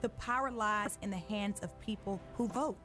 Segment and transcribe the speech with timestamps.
[0.00, 2.78] The power lies in the hands of people who vote.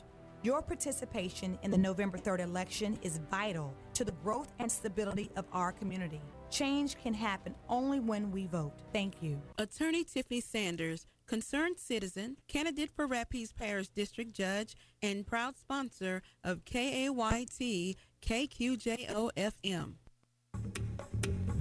[0.43, 5.45] Your participation in the November 3rd election is vital to the growth and stability of
[5.53, 6.21] our community.
[6.49, 8.73] Change can happen only when we vote.
[8.91, 9.41] Thank you.
[9.57, 16.65] Attorney Tiffany Sanders, concerned citizen, candidate for Rapides Parish District Judge, and proud sponsor of
[16.65, 19.93] KAYT KQJO FM.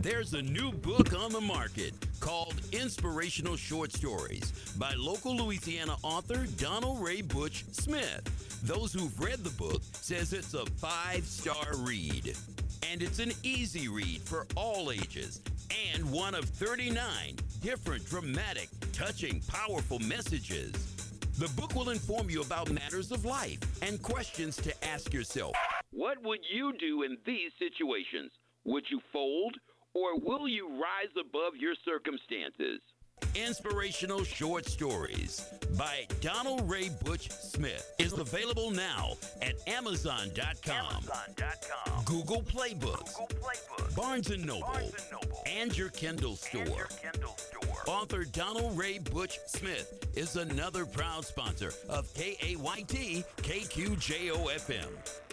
[0.04, 1.94] There's a new book on the market
[2.24, 8.22] called Inspirational Short Stories by local Louisiana author Donald Ray Butch Smith.
[8.64, 12.34] Those who've read the book says it's a five-star read.
[12.90, 15.42] And it's an easy read for all ages
[15.92, 20.72] and one of 39 different dramatic, touching, powerful messages.
[21.38, 25.52] The book will inform you about matters of life and questions to ask yourself.
[25.90, 28.32] What would you do in these situations?
[28.64, 29.56] Would you fold
[29.94, 32.80] or will you rise above your circumstances?
[33.34, 35.44] Inspirational Short Stories
[35.76, 42.04] by Donald Ray Butch Smith is available now at Amazon.com, Amazon.com.
[42.04, 46.64] Google Playbooks, Google Playbooks Barnes, and Noble, Barnes and Noble, and your Kindle store.
[46.64, 47.82] Your Kindle store.
[47.86, 55.23] Author Donald Ray Butch Smith is another proud sponsor of KAYT KQJO FM.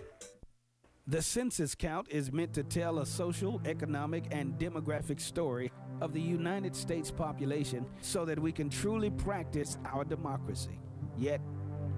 [1.07, 6.21] The census count is meant to tell a social, economic, and demographic story of the
[6.21, 10.80] United States population so that we can truly practice our democracy.
[11.17, 11.41] Yet,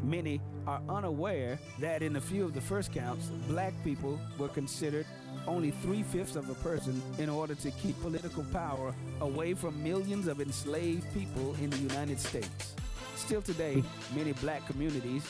[0.01, 5.05] many are unaware that in a few of the first counts, black people were considered
[5.47, 10.27] only three fifths of a person in order to keep political power away from millions
[10.27, 12.73] of enslaved people in the United States.
[13.17, 13.83] Still today,
[14.15, 15.23] many black communities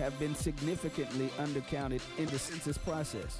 [0.00, 3.36] have been significantly undercounted in the census process.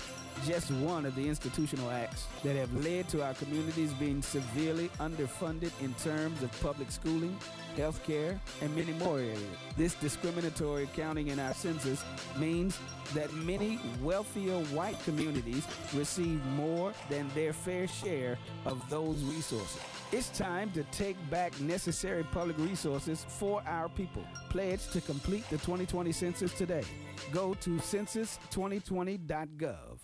[0.47, 5.73] Just one of the institutional acts that have led to our communities being severely underfunded
[5.81, 7.37] in terms of public schooling,
[7.81, 9.43] health care, and many more areas.
[9.77, 12.05] This discriminatory counting in our census
[12.39, 12.79] means
[13.15, 19.81] that many wealthier white communities receive more than their fair share of those resources.
[20.13, 24.25] It's time to take back necessary public resources for our people.
[24.51, 26.85] Pledge to complete the 2020 census today.
[27.33, 29.99] Go to census2020.gov.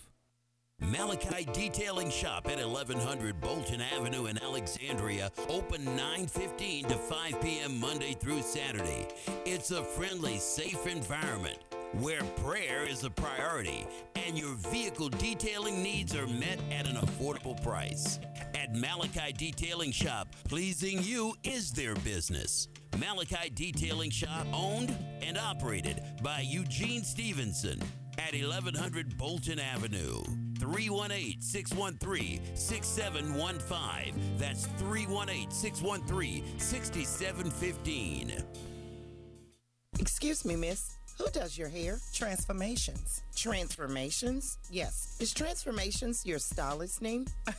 [0.80, 7.80] Malachi Detailing Shop at 1100 Bolton Avenue in Alexandria, open 9:15 to 5 p.m.
[7.80, 9.08] Monday through Saturday.
[9.44, 11.58] It's a friendly, safe environment
[12.00, 13.86] where prayer is a priority
[14.26, 18.20] and your vehicle detailing needs are met at an affordable price.
[18.54, 22.68] At Malachi Detailing Shop, pleasing you is their business.
[22.98, 27.80] Malachi Detailing Shop owned and operated by Eugene Stevenson
[28.18, 30.22] at 1100 Bolton Avenue.
[30.66, 34.38] 318 613 6715.
[34.38, 38.44] That's 318 613 6715.
[39.98, 40.96] Excuse me, miss.
[41.18, 41.98] Who does your hair?
[42.12, 43.22] Transformations.
[43.36, 44.56] Transformations?
[44.70, 45.18] Yes.
[45.20, 47.26] Is Transformations your stylist name?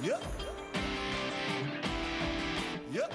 [0.01, 0.23] Yep.
[2.93, 3.13] Yep.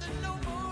[0.00, 0.63] nothing no more.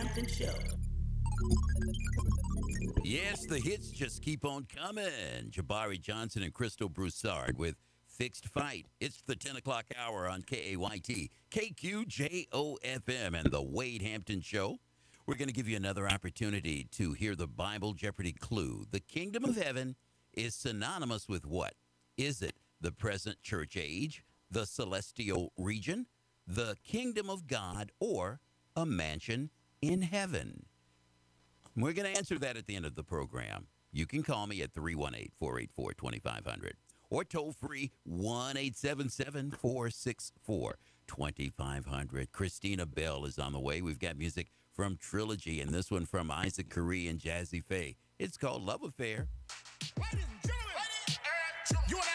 [0.00, 0.54] Hampton Show.
[3.04, 5.50] Yes, the hits just keep on coming.
[5.50, 7.74] Jabari Johnson and Crystal Broussard with
[8.06, 8.86] Fixed Fight.
[8.98, 14.78] It's the 10 o'clock hour on KAYT, KQJOFM, and the Wade Hampton Show.
[15.26, 18.86] We're going to give you another opportunity to hear the Bible Jeopardy clue.
[18.90, 19.96] The kingdom of heaven
[20.32, 21.74] is synonymous with what?
[22.16, 26.06] Is it the present church age, the celestial region,
[26.46, 28.40] the kingdom of God, or
[28.74, 29.50] a mansion
[29.82, 30.66] in heaven?
[31.76, 33.66] We're going to answer that at the end of the program.
[33.92, 36.76] You can call me at 318 484 2500
[37.10, 42.32] or toll free 1 877 464 2500.
[42.32, 43.82] Christina Bell is on the way.
[43.82, 47.96] We've got music from Trilogy and this one from Isaac Curry and Jazzy Faye.
[48.18, 49.28] It's called Love Affair.
[49.98, 52.09] Ladies and gentlemen,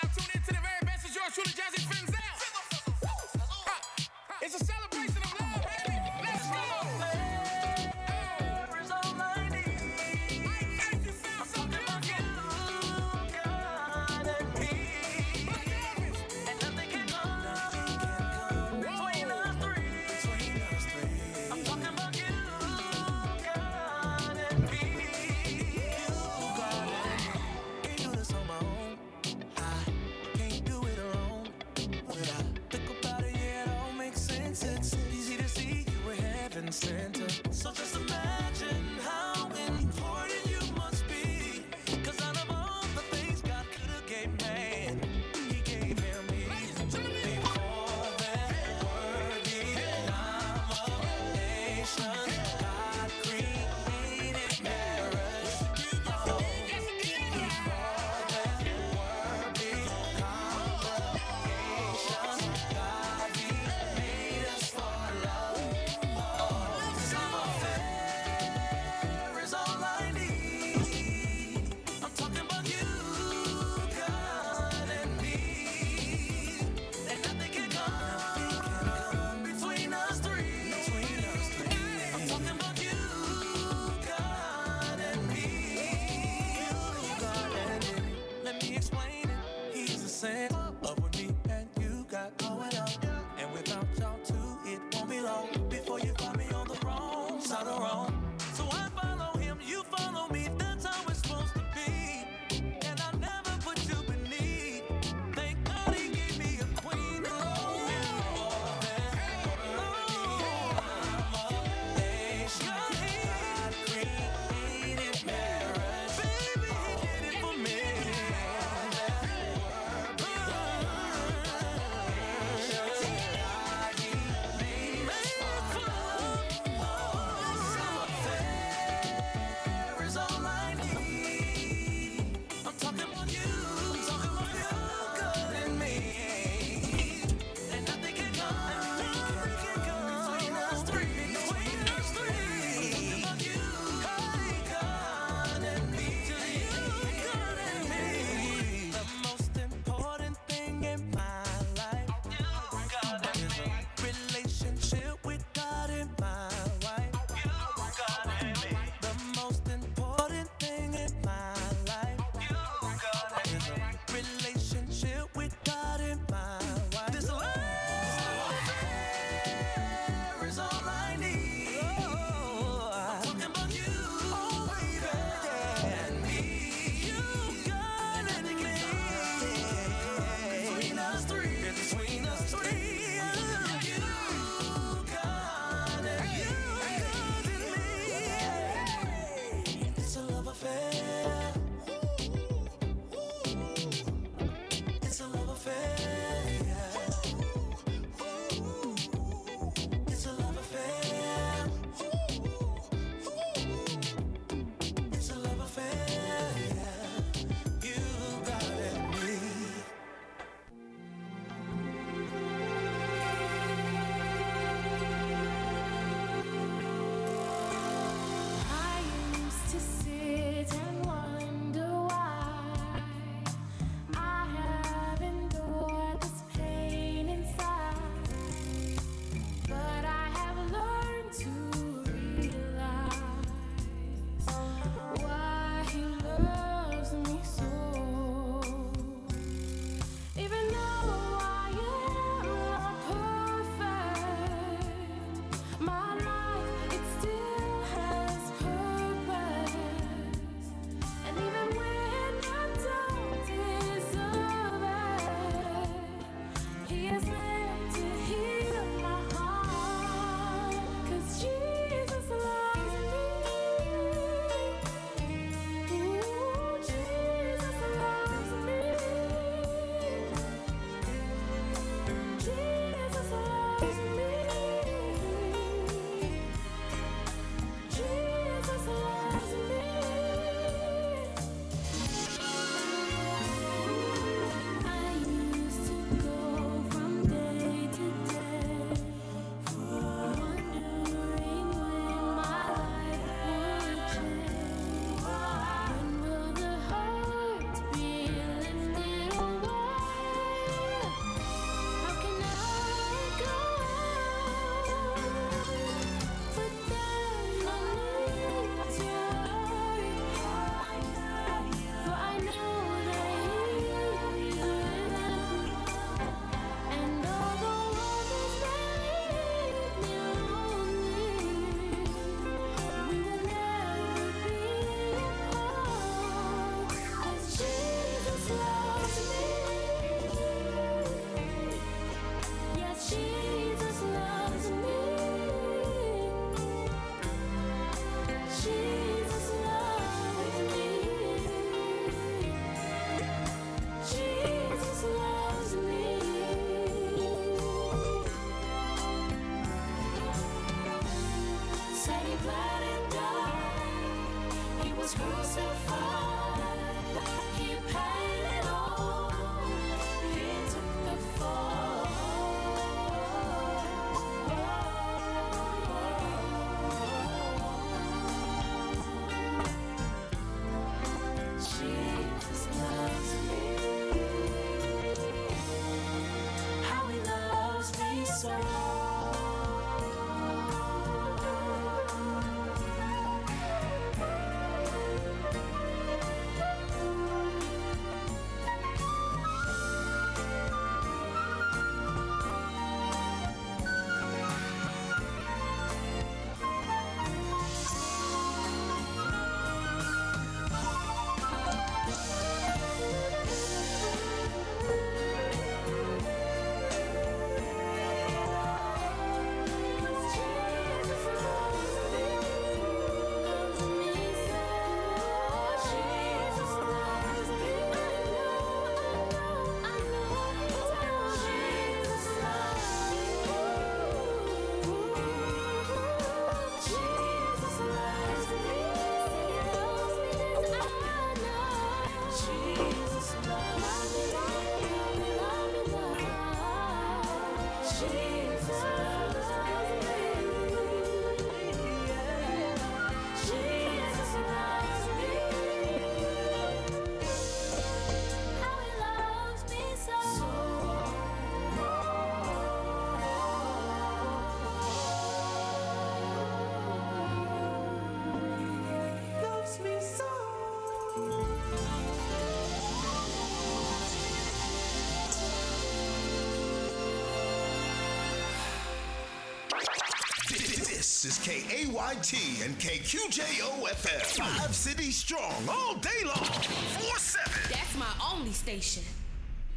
[471.25, 474.37] Is KAYT and K Q J O F F.
[474.37, 476.35] Five city strong all day long.
[476.35, 477.51] 4 7.
[477.71, 479.01] That's my only station.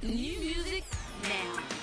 [0.03, 0.85] New music
[1.23, 1.78] now.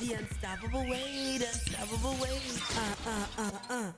[0.00, 2.40] The unstoppable way, unstoppable way.
[2.76, 3.92] Uh, uh, uh, uh.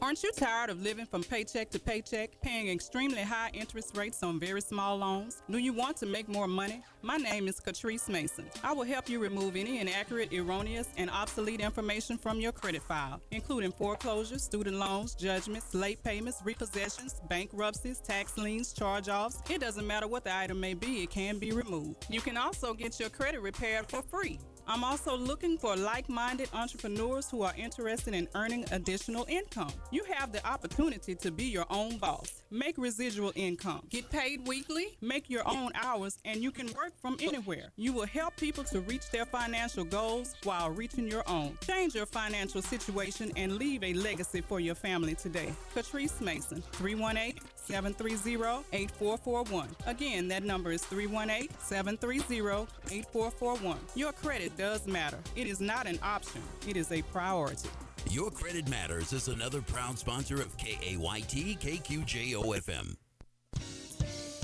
[0.00, 4.38] Aren't you tired of living from paycheck to paycheck, paying extremely high interest rates on
[4.38, 5.42] very small loans?
[5.50, 6.82] Do you want to make more money?
[7.02, 8.46] My name is Catrice Mason.
[8.62, 13.20] I will help you remove any inaccurate, erroneous, and obsolete information from your credit file,
[13.32, 19.42] including foreclosures, student loans, judgments, late payments, repossessions, bankruptcies, tax liens, charge offs.
[19.50, 22.06] It doesn't matter what the item may be, it can be removed.
[22.08, 24.38] You can also get your credit repaired for free.
[24.70, 29.72] I'm also looking for like minded entrepreneurs who are interested in earning additional income.
[29.90, 32.42] You have the opportunity to be your own boss.
[32.50, 33.86] Make residual income.
[33.88, 37.72] Get paid weekly, make your own hours, and you can work from anywhere.
[37.76, 41.56] You will help people to reach their financial goals while reaching your own.
[41.66, 45.50] Change your financial situation and leave a legacy for your family today.
[45.74, 49.68] Catrice Mason, 318 730 8441.
[49.86, 53.78] Again, that number is 318 730 8441.
[53.94, 55.18] Your credit does matter.
[55.36, 57.68] It is not an option, it is a priority.
[58.10, 62.96] Your Credit Matters is another proud sponsor of KAYT KQJO FM.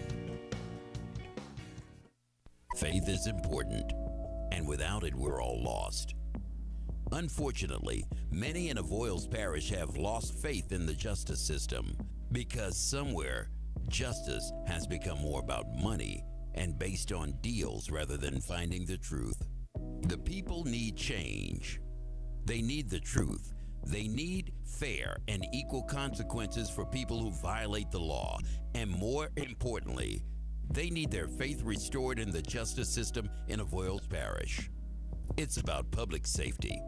[2.77, 3.93] Faith is important,
[4.51, 6.15] and without it, we're all lost.
[7.13, 11.97] Unfortunately, many in Avoyelles Parish have lost faith in the justice system
[12.33, 13.49] because somewhere
[13.87, 19.41] justice has become more about money and based on deals rather than finding the truth.
[20.09, 21.81] The people need change.
[22.45, 23.53] They need the truth.
[23.87, 28.39] They need fair and equal consequences for people who violate the law.
[28.75, 30.23] And more importantly,
[30.71, 34.71] they need their faith restored in the justice system in Avoyelles Parish.
[35.37, 36.81] It's about public safety,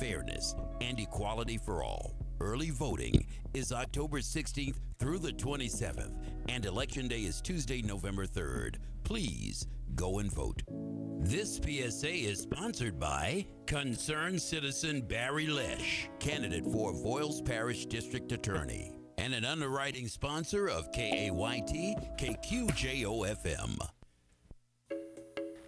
[0.00, 2.14] fairness, and equality for all.
[2.40, 6.14] Early voting is October 16th through the 27th,
[6.48, 8.76] and Election Day is Tuesday, November 3rd.
[9.08, 10.60] Please go and vote.
[11.20, 18.92] This PSA is sponsored by Concerned Citizen Barry Lesh, candidate for Avoyelles Parish District Attorney,
[19.16, 23.78] and an underwriting sponsor of KAYT KQJO FM.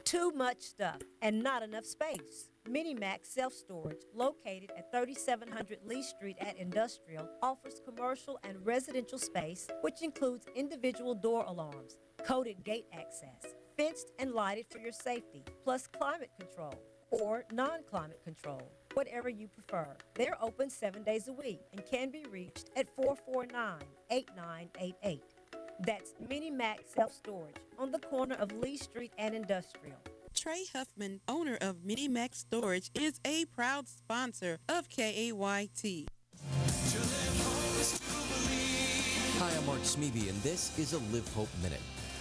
[0.05, 2.51] Too much stuff and not enough space.
[2.69, 9.67] Minimax Self Storage, located at 3700 Lee Street at Industrial, offers commercial and residential space,
[9.81, 15.87] which includes individual door alarms, coded gate access, fenced and lighted for your safety, plus
[15.87, 16.75] climate control
[17.11, 18.63] or non climate control,
[18.95, 19.87] whatever you prefer.
[20.15, 23.79] They're open seven days a week and can be reached at 449
[24.11, 25.23] 8988.
[25.87, 29.97] That's Minimax Self Storage on the corner of Lee Street and Industrial.
[30.35, 36.07] Trey Huffman, owner of Minimax Storage, is a proud sponsor of KAYT.
[39.39, 41.81] Hi, I'm Mark Smeby, and this is a Live Hope Minute.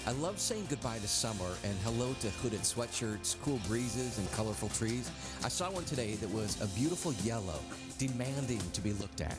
[0.10, 4.70] I love saying goodbye to summer and hello to hooded sweatshirts, cool breezes, and colorful
[4.70, 5.12] trees.
[5.44, 7.60] I saw one today that was a beautiful yellow,
[8.00, 9.38] demanding to be looked at.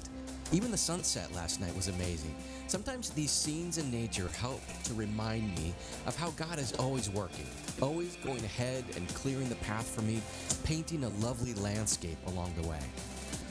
[0.52, 2.37] Even the sunset last night was amazing.
[2.68, 5.74] Sometimes these scenes in nature help to remind me
[6.06, 7.48] of how God is always working,
[7.83, 10.22] always going ahead and clearing the path for me,
[10.62, 12.78] painting a lovely landscape along the way.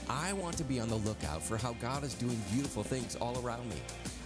[0.09, 3.37] I want to be on the lookout for how God is doing beautiful things all
[3.45, 3.75] around me.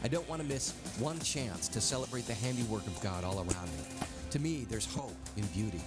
[0.04, 3.70] I don't want to miss one chance to celebrate the handiwork of God all around
[3.78, 4.06] me.
[4.32, 5.80] To me, there's hope in beauty.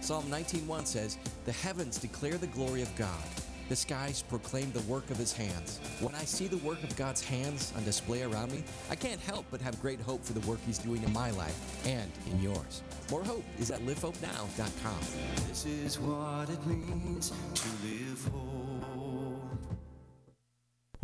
[0.00, 3.24] Psalm 19:1 says, "The heavens declare the glory of God.
[3.68, 7.22] The skies proclaim the work of his hands." When I see the work of God's
[7.22, 10.60] hands on display around me, I can't help but have great hope for the work
[10.64, 12.82] he's doing in my life and in yours.
[13.10, 15.00] More hope is at livehopenow.com.
[15.48, 18.53] This is what it means to live whole.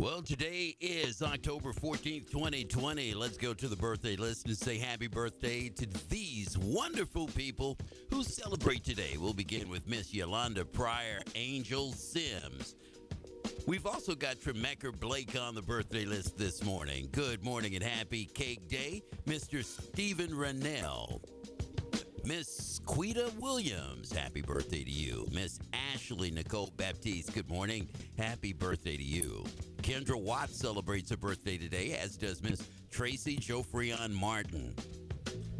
[0.01, 3.13] Well, today is October 14th, 2020.
[3.13, 7.77] Let's go to the birthday list and say happy birthday to these wonderful people
[8.09, 9.17] who celebrate today.
[9.19, 12.73] We'll begin with Miss Yolanda Pryor, Angel Sims.
[13.67, 17.07] We've also got Tremecker Blake on the birthday list this morning.
[17.11, 19.63] Good morning and happy cake day, Mr.
[19.63, 21.21] Stephen Rennell.
[22.25, 25.27] Miss Quita Williams, happy birthday to you.
[25.31, 25.59] Miss
[25.93, 27.87] Ashley Nicole Baptiste, good morning.
[28.17, 29.43] Happy birthday to you.
[29.91, 34.73] Kendra Watts celebrates her birthday today, as does Miss Tracy Jofrion Martin.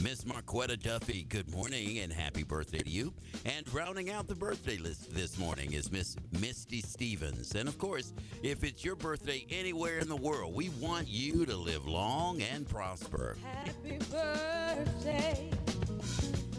[0.01, 3.13] Miss Marquetta Duffy, good morning and happy birthday to you.
[3.43, 7.55] And rounding out the birthday list this morning is Miss Misty Stevens.
[7.55, 11.57] And of course, if it's your birthday anywhere in the world, we want you to
[11.57, 13.35] live long and prosper.
[13.43, 15.49] Happy birthday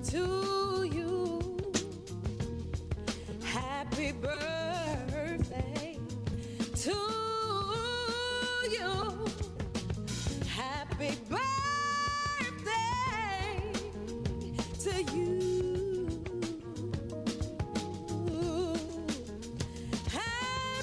[0.09, 1.59] to you.
[3.43, 5.99] Happy birthday.
[11.03, 11.52] big.